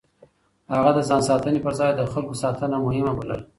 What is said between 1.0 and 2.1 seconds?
ځان ساتنې پر ځای د